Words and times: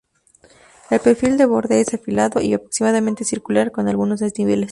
El 0.89 0.99
perfil 0.99 1.37
del 1.37 1.45
borde 1.45 1.79
es 1.79 1.93
afilado 1.93 2.41
y 2.41 2.55
aproximadamente 2.55 3.23
circular, 3.23 3.71
con 3.71 3.87
algunos 3.87 4.19
desniveles. 4.19 4.59